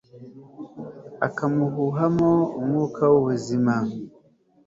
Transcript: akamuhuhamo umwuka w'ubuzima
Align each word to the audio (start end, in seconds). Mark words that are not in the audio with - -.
akamuhuhamo 1.27 2.31
umwuka 2.59 3.03
w'ubuzima 3.11 3.73